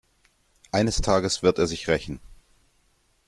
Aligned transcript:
Eines 0.71 0.99
Tages 1.01 1.43
wird 1.43 1.59
er 1.59 1.67
sich 1.67 1.87
rächen. 1.87 2.19